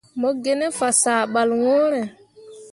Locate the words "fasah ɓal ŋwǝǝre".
0.77-2.01